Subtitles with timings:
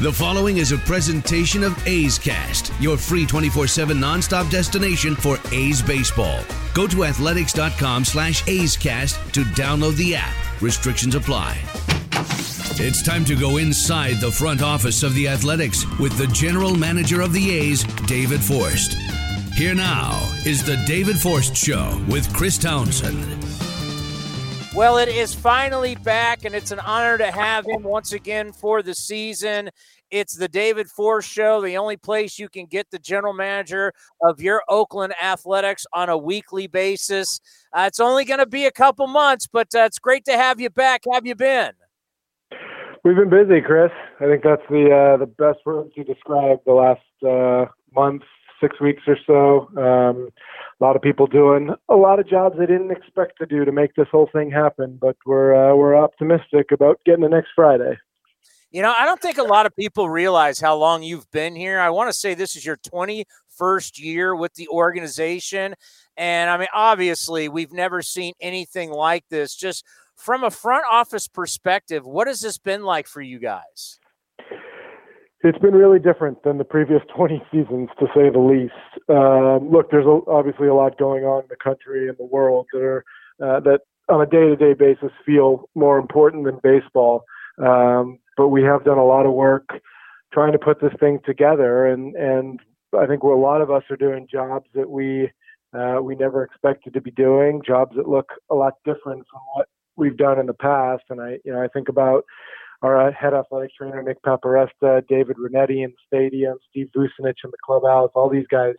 [0.00, 5.82] The following is a presentation of A's Cast, your free 24-7 nonstop destination for A's
[5.82, 6.38] baseball.
[6.72, 10.32] Go to athletics.com slash A's Cast to download the app.
[10.62, 11.58] Restrictions apply.
[12.80, 17.20] It's time to go inside the front office of the Athletics with the general manager
[17.20, 18.92] of the A's, David Forst.
[19.54, 20.12] Here now
[20.46, 23.47] is the David Forst Show with Chris Townsend.
[24.78, 28.80] Well, it is finally back, and it's an honor to have him once again for
[28.80, 29.70] the season.
[30.12, 34.40] It's the David Forst Show, the only place you can get the general manager of
[34.40, 37.40] your Oakland Athletics on a weekly basis.
[37.72, 40.60] Uh, it's only going to be a couple months, but uh, it's great to have
[40.60, 41.02] you back.
[41.12, 41.72] Have you been?
[43.02, 43.90] We've been busy, Chris.
[44.20, 48.22] I think that's the uh, the best word to describe the last uh, month,
[48.60, 49.68] six weeks or so.
[49.80, 50.28] Um,
[50.80, 53.72] a lot of people doing a lot of jobs they didn't expect to do to
[53.72, 57.96] make this whole thing happen, but we're uh, we're optimistic about getting the next Friday.
[58.70, 61.80] You know, I don't think a lot of people realize how long you've been here.
[61.80, 65.74] I want to say this is your 21st year with the organization.
[66.18, 69.56] And I mean, obviously, we've never seen anything like this.
[69.56, 69.86] Just
[70.16, 73.98] from a front office perspective, what has this been like for you guys?
[75.42, 78.74] It's been really different than the previous 20 seasons, to say the least.
[79.08, 82.66] Um, look, there's a, obviously a lot going on in the country and the world
[82.72, 83.04] that are
[83.40, 87.24] uh, that on a day-to-day basis feel more important than baseball.
[87.58, 89.68] Um, but we have done a lot of work
[90.32, 92.60] trying to put this thing together, and and
[92.98, 95.30] I think a lot of us are doing jobs that we
[95.76, 99.68] uh, we never expected to be doing, jobs that look a lot different from what
[99.96, 101.04] we've done in the past.
[101.10, 102.24] And I, you know, I think about
[102.82, 107.50] our uh, head athletic trainer Nick Paparesta, David Rinetti in the stadium, Steve Vucinich in
[107.50, 108.74] the clubhouse, all these guys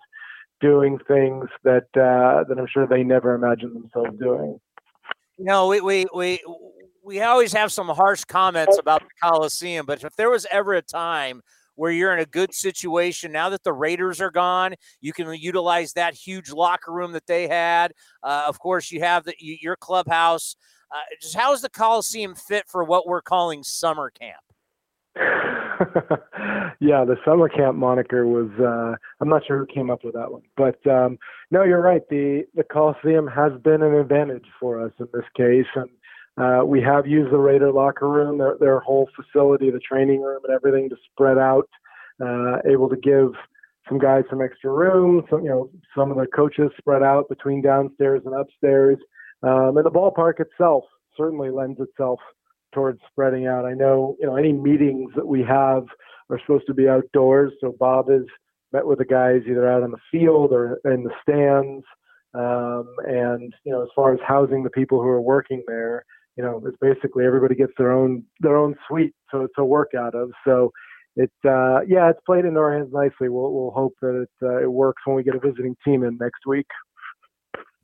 [0.62, 4.60] doing things that uh, that I'm sure they never imagined themselves doing.
[5.38, 6.40] You know, we we we
[7.04, 10.82] we always have some harsh comments about the Coliseum, but if there was ever a
[10.82, 11.42] time
[11.80, 14.76] where you're in a good situation now that the Raiders are gone.
[15.00, 17.94] You can utilize that huge locker room that they had.
[18.22, 20.58] Uh, of course, you have the, your clubhouse.
[20.92, 24.38] Uh, just how is the Coliseum fit for what we're calling summer camp?
[26.80, 30.32] yeah, the summer camp moniker was uh, I'm not sure who came up with that
[30.32, 30.42] one.
[30.58, 31.18] But um,
[31.52, 32.02] no, you're right.
[32.10, 35.90] The the Coliseum has been an advantage for us in this case and
[36.40, 40.40] uh, we have used the Raider locker room, their, their whole facility, the training room,
[40.48, 41.68] and everything to spread out.
[42.22, 43.32] Uh, able to give
[43.88, 45.24] some guys some extra room.
[45.30, 48.98] Some, you know, some of the coaches spread out between downstairs and upstairs.
[49.44, 50.84] Um, and the ballpark itself
[51.16, 52.20] certainly lends itself
[52.74, 53.66] towards spreading out.
[53.66, 55.86] I know, you know, any meetings that we have
[56.30, 57.54] are supposed to be outdoors.
[57.62, 58.24] So Bob has
[58.72, 61.86] met with the guys either out on the field or in the stands.
[62.34, 66.04] Um, and you know, as far as housing the people who are working there,
[66.36, 70.14] you know, it's basically everybody gets their own their own suite to to work out
[70.14, 70.30] of.
[70.46, 70.72] So
[71.16, 73.30] it uh, yeah, it's played into our hands nicely.
[73.30, 76.18] We'll we'll hope that it uh, it works when we get a visiting team in
[76.20, 76.68] next week.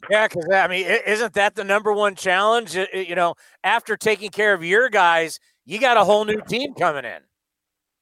[0.09, 2.75] Yeah, because I mean, isn't that the number one challenge?
[2.75, 7.05] You know, after taking care of your guys, you got a whole new team coming
[7.05, 7.21] in.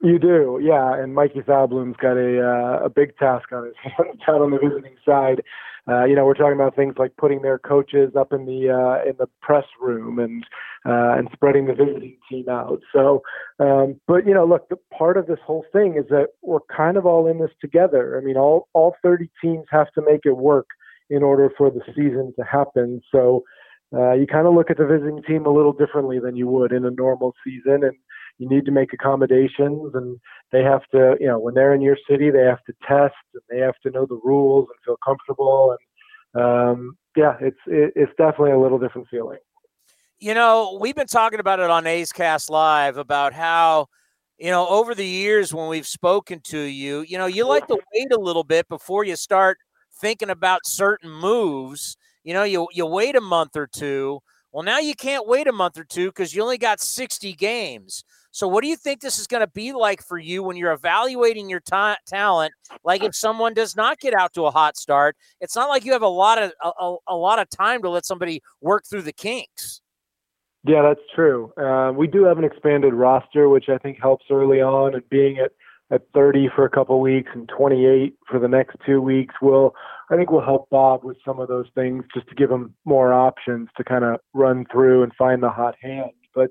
[0.02, 1.02] You do, yeah.
[1.02, 4.98] And Mikey Thalblum's got a uh, a big task on his hands on the visiting
[5.06, 5.42] side.
[5.88, 9.10] Uh, you know, we're talking about things like putting their coaches up in the uh,
[9.10, 10.46] in the press room and
[10.86, 12.82] uh, and spreading the visiting team out.
[12.94, 13.22] So,
[13.60, 16.98] um, but you know, look, the part of this whole thing is that we're kind
[16.98, 18.20] of all in this together.
[18.22, 20.68] I mean, all all 30 teams have to make it work
[21.14, 23.02] in order for the season to happen.
[23.12, 23.44] So.
[23.96, 26.72] Uh, you kind of look at the visiting team a little differently than you would
[26.72, 27.94] in a normal season, and
[28.38, 30.20] you need to make accommodations and
[30.52, 33.42] they have to you know when they're in your city they have to test and
[33.50, 38.12] they have to know the rules and feel comfortable and um, yeah it's it, it's
[38.18, 39.40] definitely a little different feeling
[40.20, 43.88] you know we've been talking about it on a's cast live about how
[44.38, 47.78] you know over the years when we've spoken to you you know you like to
[47.94, 49.58] wait a little bit before you start
[50.04, 54.20] thinking about certain moves you know you you wait a month or two
[54.52, 58.04] well now you can't wait a month or two because you only got 60 games
[58.34, 60.72] so, what do you think this is going to be like for you when you're
[60.72, 62.52] evaluating your ta- talent?
[62.84, 65.92] Like, if someone does not get out to a hot start, it's not like you
[65.94, 69.14] have a lot of a, a lot of time to let somebody work through the
[69.14, 69.82] kinks.
[70.64, 71.54] Yeah, that's true.
[71.58, 75.38] Uh, we do have an expanded roster, which I think helps early on, and being
[75.38, 75.52] at
[75.92, 79.76] at 30 for a couple weeks and 28 for the next two weeks will
[80.12, 83.14] I think we'll help Bob with some of those things just to give him more
[83.14, 86.12] options to kind of run through and find the hot hand.
[86.36, 86.50] But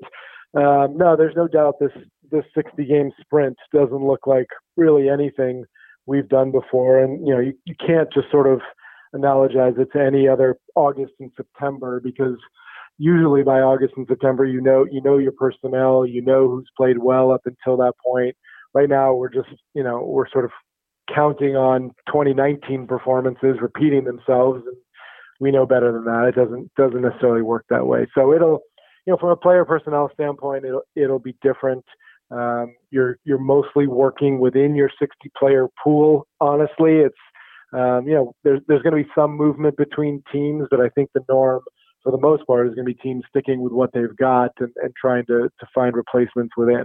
[0.59, 1.93] um, no, there's no doubt this
[2.31, 4.47] this 60 game sprint doesn't look like
[4.77, 5.65] really anything
[6.07, 8.61] we've done before, and you know you, you can't just sort of
[9.15, 12.39] analogize it to any other August and September because
[12.99, 16.99] usually by August and September you know you know your personnel, you know who's played
[16.99, 18.35] well up until that point,
[18.75, 20.51] right now we're just you know we're sort of
[21.15, 24.77] counting on 2019 performances repeating themselves, and
[25.41, 26.29] we know better than that.
[26.29, 28.07] It doesn't doesn't necessarily work that way.
[28.15, 28.61] So it'll
[29.07, 31.85] you know from a player personnel standpoint, it'll it'll be different.
[32.31, 36.27] Um, you're you're mostly working within your 60 player pool.
[36.41, 37.15] Honestly, it's
[37.73, 41.11] um, you know there's there's going to be some movement between teams, but I think
[41.15, 41.63] the norm
[42.03, 44.73] for the most part is going to be teams sticking with what they've got and,
[44.83, 46.85] and trying to to find replacements within.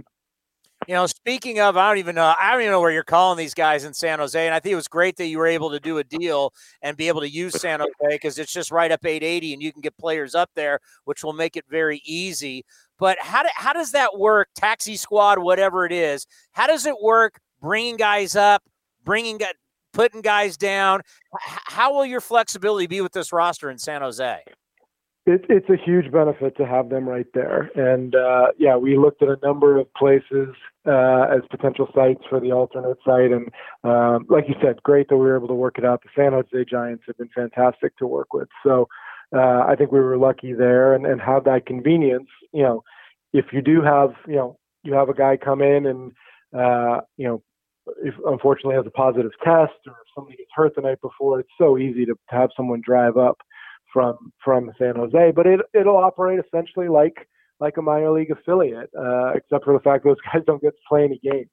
[0.86, 3.36] You know, speaking of, I don't even know, I don't even know where you're calling
[3.36, 4.46] these guys in San Jose.
[4.46, 6.52] And I think it was great that you were able to do a deal
[6.82, 9.72] and be able to use San Jose because it's just right up 880 and you
[9.72, 12.64] can get players up there, which will make it very easy.
[12.98, 14.48] But how, do, how does that work?
[14.54, 18.62] Taxi squad, whatever it is, how does it work bringing guys up,
[19.04, 19.40] bringing,
[19.92, 21.02] putting guys down?
[21.40, 24.42] How will your flexibility be with this roster in San Jose?
[25.28, 27.70] It, it's a huge benefit to have them right there.
[27.74, 30.54] And uh, yeah, we looked at a number of places
[30.86, 33.30] uh, as potential sites for the alternate site.
[33.30, 33.50] And
[33.84, 36.02] um, like you said, great that we were able to work it out.
[36.02, 38.48] The San Jose Giants have been fantastic to work with.
[38.64, 38.88] So
[39.36, 42.30] uh, I think we were lucky there and, and have that convenience.
[42.54, 42.84] You know,
[43.34, 46.12] if you do have, you know, you have a guy come in and,
[46.58, 47.42] uh, you know,
[48.02, 51.50] if unfortunately has a positive test or if somebody gets hurt the night before, it's
[51.58, 53.36] so easy to, to have someone drive up
[53.92, 55.32] from from San Jose.
[55.34, 57.28] But it it'll operate essentially like
[57.60, 60.80] like a minor league affiliate, uh, except for the fact those guys don't get to
[60.88, 61.50] play any games.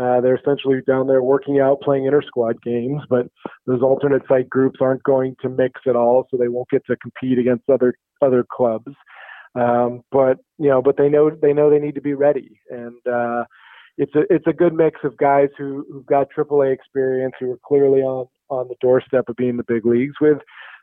[0.00, 3.28] Uh, they're essentially down there working out, playing inter squad games, but
[3.66, 6.96] those alternate site groups aren't going to mix at all, so they won't get to
[6.96, 8.92] compete against other other clubs.
[9.54, 12.98] Um, but you know, but they know they know they need to be ready, and
[13.10, 13.44] uh,
[13.96, 17.60] it's a it's a good mix of guys who who've got AAA experience, who are
[17.66, 20.38] clearly on on the doorstep of being the big leagues, with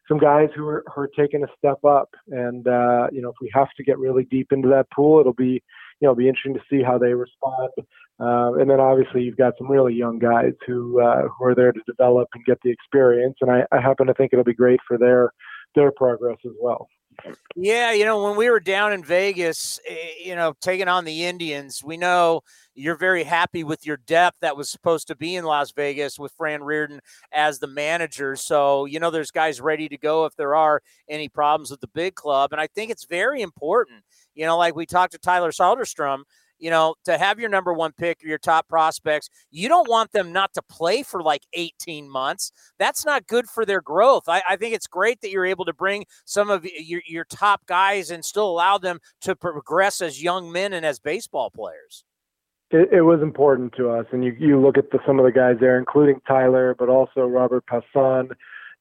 [0.07, 2.09] some guys who are, who are taking a step up.
[2.27, 5.33] And, uh, you know, if we have to get really deep into that pool, it'll
[5.33, 5.63] be,
[5.99, 7.71] you know, be interesting to see how they respond.
[8.19, 11.71] Uh, and then obviously you've got some really young guys who, uh, who are there
[11.71, 13.35] to develop and get the experience.
[13.41, 15.31] And I, I happen to think it'll be great for their,
[15.75, 16.87] their progress as well.
[17.55, 19.95] Yeah, you know, when we were down in Vegas, eh,
[20.25, 22.41] you know, taking on the Indians, we know
[22.73, 26.33] you're very happy with your depth that was supposed to be in Las Vegas with
[26.35, 26.99] Fran Riordan
[27.31, 28.35] as the manager.
[28.35, 31.87] So, you know, there's guys ready to go if there are any problems with the
[31.89, 32.51] big club.
[32.51, 36.23] And I think it's very important, you know, like we talked to Tyler Soderstrom
[36.63, 40.13] you know, to have your number one pick or your top prospects, you don't want
[40.13, 42.53] them not to play for like 18 months.
[42.79, 44.29] That's not good for their growth.
[44.29, 47.65] I, I think it's great that you're able to bring some of your, your top
[47.65, 52.05] guys and still allow them to progress as young men and as baseball players.
[52.71, 55.33] It, it was important to us, and you you look at the, some of the
[55.33, 58.31] guys there, including Tyler, but also Robert Puason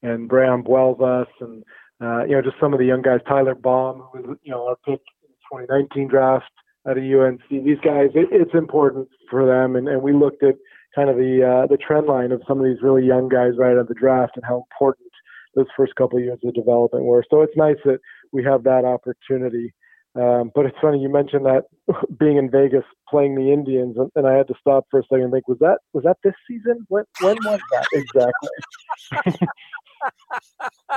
[0.02, 1.64] and Brayan Buelvas, and
[2.00, 3.20] uh, you know just some of the young guys.
[3.28, 6.44] Tyler Baum, who was you know our pick in the 2019 draft
[6.86, 7.40] at a UNC.
[7.50, 10.56] These guys, it, it's important for them, and, and we looked at
[10.94, 13.72] kind of the uh, the trend line of some of these really young guys right
[13.72, 15.08] out of the draft and how important
[15.54, 17.24] those first couple of years of development were.
[17.30, 17.98] So it's nice that
[18.32, 19.74] we have that opportunity.
[20.14, 21.64] Um, but it's funny you mentioned that
[22.18, 25.24] being in Vegas playing the Indians, and, and, I had to stop for a second
[25.24, 26.84] and think, was that was that this season?
[26.88, 29.48] When when was that exactly?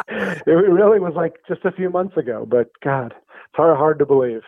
[0.47, 2.45] it really was like just a few months ago.
[2.49, 4.41] But God, it's hard hard to believe.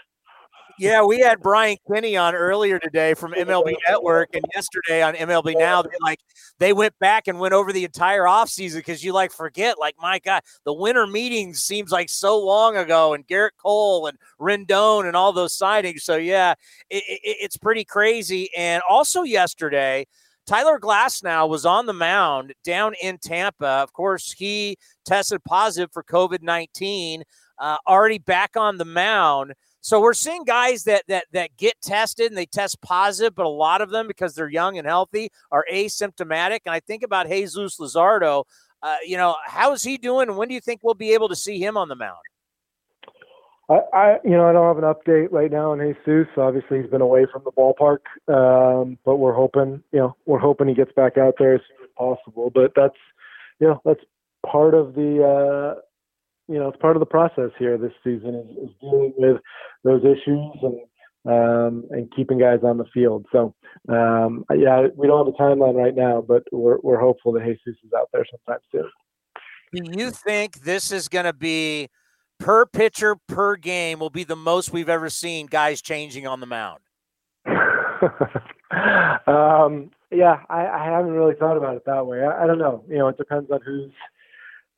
[0.79, 5.57] Yeah, we had Brian Kenny on earlier today from MLB Network and yesterday on MLB
[5.57, 5.81] Now.
[5.81, 6.19] They like
[6.59, 10.19] they went back and went over the entire offseason because you like forget, like, my
[10.19, 15.15] God, the winter meetings seems like so long ago, and Gerrit Cole and Rendon and
[15.15, 16.01] all those signings.
[16.01, 16.53] So yeah,
[16.91, 18.49] it, it, it's pretty crazy.
[18.55, 20.05] And also yesterday,
[20.45, 23.65] Tyler Glasnow was on the mound down in Tampa.
[23.65, 27.23] Of course, he tested positive for COVID 19,
[27.59, 29.53] uh, already back on the mound.
[29.81, 33.49] So we're seeing guys that that that get tested and they test positive, but a
[33.49, 36.59] lot of them, because they're young and healthy, are asymptomatic.
[36.65, 38.43] And I think about Jesus Luzardo.
[38.83, 40.35] Uh, you know, how is he doing?
[40.35, 42.17] When do you think we'll be able to see him on the mound?
[43.69, 46.27] I, I, you know, I don't have an update right now on Jesus.
[46.37, 50.67] Obviously, he's been away from the ballpark, um, but we're hoping, you know, we're hoping
[50.67, 52.49] he gets back out there as soon as possible.
[52.49, 52.95] But that's,
[53.59, 53.99] you know, that's
[54.45, 55.81] part of the, uh,
[56.47, 59.41] you know, it's part of the process here this season is, is dealing with
[59.83, 60.79] those issues and
[61.25, 63.25] um, and keeping guys on the field.
[63.31, 63.53] So
[63.89, 67.79] um, yeah, we don't have a timeline right now, but we're we're hopeful that Jesus
[67.83, 68.89] is out there sometime soon.
[69.73, 71.89] Do you think this is going to be
[72.39, 76.45] per pitcher per game will be the most we've ever seen guys changing on the
[76.45, 76.79] mound?
[79.27, 82.23] um, yeah, I, I, haven't really thought about it that way.
[82.23, 82.83] I, I, don't know.
[82.87, 83.91] You know, it depends on who's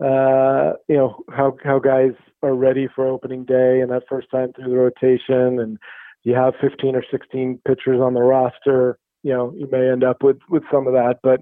[0.03, 4.53] uh, you know how how guys are ready for opening day and that first time
[4.53, 5.77] through the rotation, and
[6.23, 8.97] you have 15 or 16 pitchers on the roster.
[9.23, 11.19] you know you may end up with with some of that.
[11.21, 11.41] But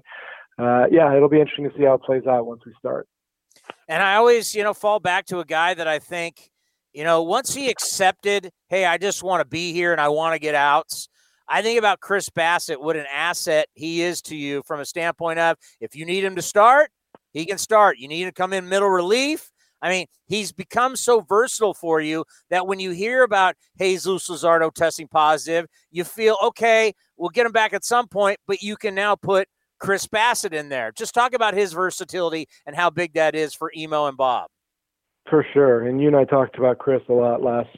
[0.58, 3.06] uh, yeah, it'll be interesting to see how it plays out once we start.
[3.88, 6.50] And I always, you know, fall back to a guy that I think,
[6.92, 10.34] you know, once he accepted, hey, I just want to be here and I want
[10.34, 11.08] to get outs.
[11.48, 15.38] I think about Chris Bassitt, what an asset he is to you from a standpoint
[15.38, 16.90] of if you need him to start,
[17.32, 17.98] he can start.
[17.98, 19.50] You need to come in middle relief.
[19.80, 24.72] I mean, he's become so versatile for you that when you hear about Jesus Luzardo
[24.72, 28.94] testing positive, you feel okay, we'll get him back at some point, but you can
[28.94, 30.92] now put Chris Bassitt in there.
[30.92, 34.48] Just talk about his versatility and how big that is for Emo and Bob.
[35.30, 35.86] For sure.
[35.86, 37.68] And you and I talked about Chris a lot last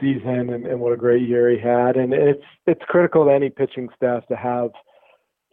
[0.00, 1.96] season and, and what a great year he had.
[1.96, 4.70] And it's it's critical to any pitching staff to have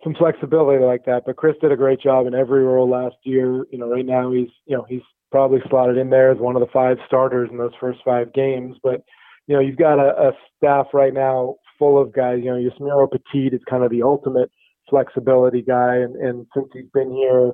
[0.03, 1.23] some flexibility like that.
[1.25, 3.65] But Chris did a great job in every role last year.
[3.71, 6.61] You know, right now he's you know, he's probably slotted in there as one of
[6.61, 8.77] the five starters in those first five games.
[8.83, 9.01] But,
[9.47, 13.09] you know, you've got a, a staff right now full of guys, you know, Yusmeiro
[13.11, 14.51] Petit is kind of the ultimate
[14.89, 17.51] flexibility guy and, and since he's been here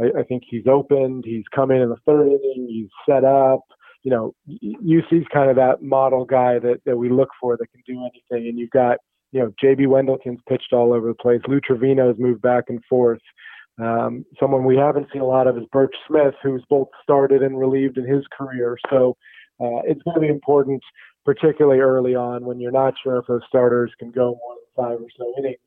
[0.00, 3.60] I, I think he's opened, he's come in in the third inning, he's set up,
[4.02, 7.82] you know, UC's kind of that model guy that, that we look for that can
[7.86, 8.48] do anything.
[8.48, 8.98] And you've got,
[9.32, 11.40] you know, JB Wendelken's pitched all over the place.
[11.48, 13.20] Lou Trivino's moved back and forth.
[13.80, 17.58] Um, someone we haven't seen a lot of is Burch Smith, who's both started and
[17.58, 18.76] relieved in his career.
[18.90, 19.16] So
[19.60, 20.82] uh, it's going to be important,
[21.24, 25.02] particularly early on when you're not sure if those starters can go more than five
[25.02, 25.58] or so innings,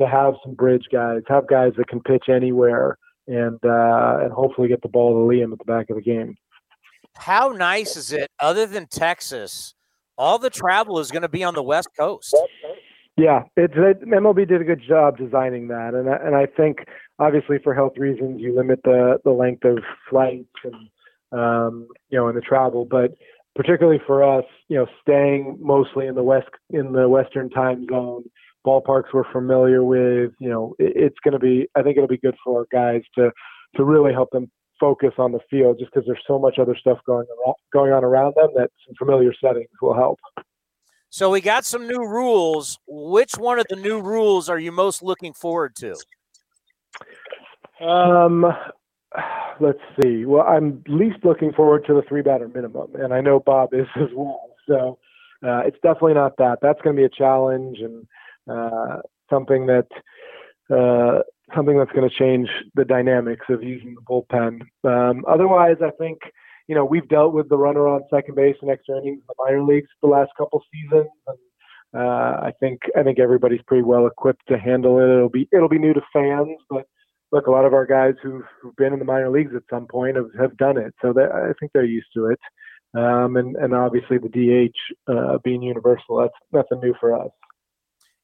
[0.00, 2.98] to have some bridge guys, have guys that can pitch anywhere,
[3.28, 6.36] and uh, and hopefully get the ball to Liam at the back of the game.
[7.16, 9.74] How nice is it, other than Texas,
[10.18, 12.36] all the travel is going to be on the West Coast?
[13.16, 16.80] Yeah, it's it, MLB did a good job designing that, and I, and I think
[17.18, 19.78] obviously for health reasons you limit the the length of
[20.10, 20.74] flights and
[21.32, 23.12] um, you know and the travel, but
[23.56, 28.24] particularly for us, you know, staying mostly in the west in the Western time zone,
[28.66, 31.66] ballparks we're familiar with, you know, it, it's going to be.
[31.74, 33.30] I think it'll be good for our guys to
[33.76, 36.98] to really help them focus on the field just because there's so much other stuff
[37.06, 40.20] going on, going on around them that some familiar settings will help.
[41.10, 42.78] So we got some new rules.
[42.86, 45.96] Which one of the new rules are you most looking forward to?
[47.80, 48.46] Um,
[49.60, 50.24] let's see.
[50.24, 53.86] Well, I'm least looking forward to the three batter minimum, and I know Bob is
[53.96, 54.50] as well.
[54.68, 54.98] So
[55.46, 56.58] uh, it's definitely not that.
[56.60, 58.06] That's going to be a challenge and
[58.50, 58.98] uh,
[59.30, 59.86] something that
[60.70, 61.22] uh,
[61.54, 64.62] something that's going to change the dynamics of using the bullpen.
[64.84, 66.18] Um, otherwise, I think
[66.68, 69.34] you know we've dealt with the runner on second base and extra innings in the
[69.38, 71.38] minor leagues the last couple seasons, and
[71.96, 75.12] uh, I think I think everybody's pretty well equipped to handle it.
[75.12, 76.84] It'll be it'll be new to fans, but
[77.32, 79.86] look, a lot of our guys who've, who've been in the minor leagues at some
[79.86, 82.40] point have, have done it, so I think they're used to it.
[82.96, 87.30] Um, and and obviously the DH uh, being universal, that's nothing new for us.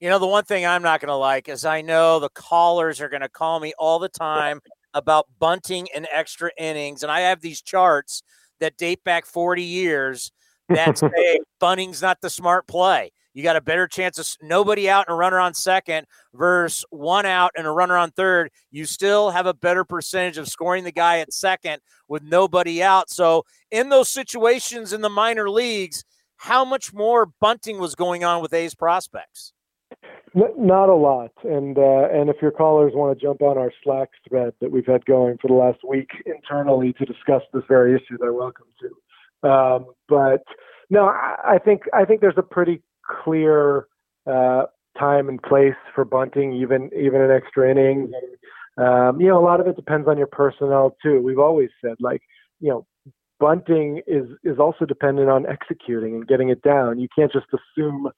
[0.00, 3.00] You know, the one thing I'm not going to like is I know the callers
[3.00, 4.60] are going to call me all the time
[4.94, 7.02] about bunting and extra innings.
[7.02, 8.22] And I have these charts
[8.60, 10.32] that date back 40 years
[10.68, 13.12] that say bunting's not the smart play.
[13.34, 17.24] You got a better chance of nobody out and a runner on second versus one
[17.24, 18.50] out and a runner on third.
[18.70, 23.08] You still have a better percentage of scoring the guy at second with nobody out.
[23.08, 26.04] So, in those situations in the minor leagues,
[26.36, 29.52] how much more bunting was going on with A's prospects?
[30.34, 34.08] Not a lot, and uh, and if your callers want to jump on our Slack
[34.26, 38.16] thread that we've had going for the last week internally to discuss this very issue,
[38.18, 39.48] they're welcome to.
[39.48, 40.42] Um, but
[40.88, 42.80] no, I, I think I think there's a pretty
[43.22, 43.88] clear
[44.26, 44.64] uh,
[44.98, 48.10] time and place for bunting, even even in extra innings.
[48.78, 51.20] And, um, you know, a lot of it depends on your personnel too.
[51.20, 52.22] We've always said like,
[52.60, 52.86] you know,
[53.38, 56.98] bunting is is also dependent on executing and getting it down.
[56.98, 58.08] You can't just assume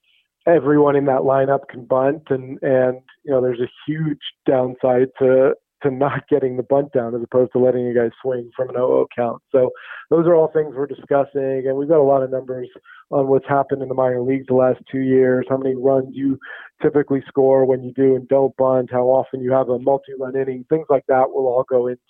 [0.47, 5.53] everyone in that lineup can bunt, and and you know there's a huge downside to
[5.83, 8.75] to not getting the bunt down as opposed to letting you guys swing from an
[8.75, 9.41] 0 count.
[9.51, 9.71] So
[10.09, 12.69] those are all things we're discussing, and we've got a lot of numbers
[13.11, 16.39] on what's happened in the minor leagues the last two years, how many runs you
[16.81, 20.65] typically score when you do and don't bunt, how often you have a multi-run inning,
[20.69, 22.01] things like that will all go into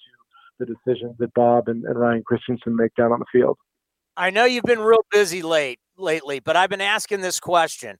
[0.57, 3.57] the decisions that Bob and, and Ryan Christenson make down on the field.
[4.15, 7.97] I know you've been real busy late lately, but I've been asking this question.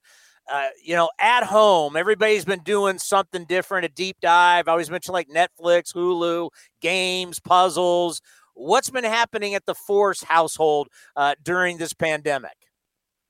[0.50, 4.68] Uh, you know, at home, everybody's been doing something different, a deep dive.
[4.68, 6.50] I always mention like Netflix, Hulu,
[6.80, 8.20] games, puzzles.
[8.54, 12.56] What's been happening at the Forst household uh, during this pandemic?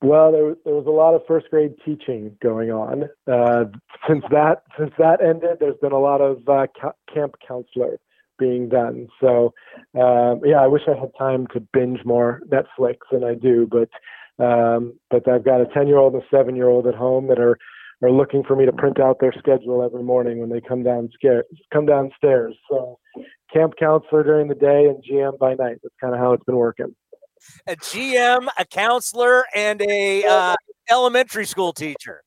[0.01, 3.05] Well, there, there was a lot of first grade teaching going on.
[3.25, 3.65] Uh,
[4.07, 7.99] since that since that ended, there's been a lot of uh, ca- camp counselor
[8.37, 9.07] being done.
[9.19, 9.55] So,
[9.99, 13.89] um, yeah, I wish I had time to binge more Netflix than I do, but
[14.39, 17.27] um, but I've got a 10 year old and a seven year old at home
[17.27, 17.57] that are
[18.03, 21.09] are looking for me to print out their schedule every morning when they come down
[21.73, 22.55] come downstairs.
[22.69, 22.99] So
[23.51, 25.77] camp counselor during the day and GM by night.
[25.81, 26.95] That's kind of how it's been working.
[27.67, 30.55] A GM, a counselor, and a uh,
[30.89, 32.23] elementary school teacher.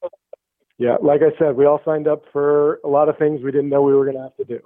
[0.78, 3.68] Yeah, like I said, we all signed up for a lot of things we didn't
[3.68, 4.60] know we were going to have to do.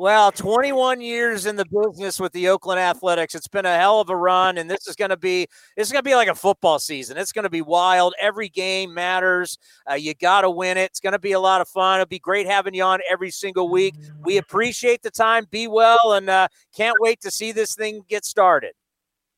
[0.00, 3.34] Well, 21 years in the business with the Oakland Athletics.
[3.34, 5.92] It's been a hell of a run, and this is going to be this is
[5.92, 7.18] going to be like a football season.
[7.18, 8.14] It's going to be wild.
[8.18, 9.58] Every game matters.
[9.86, 10.84] Uh, you got to win it.
[10.84, 12.00] It's going to be a lot of fun.
[12.00, 13.94] It'll be great having you on every single week.
[14.24, 15.44] We appreciate the time.
[15.50, 18.72] Be well, and uh, can't wait to see this thing get started.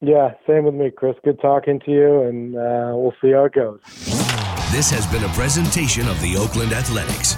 [0.01, 1.17] Yeah, same with me, Chris.
[1.25, 3.81] Good talking to you, and uh, we'll see how it goes.
[4.71, 7.35] This has been a presentation of the Oakland Athletics.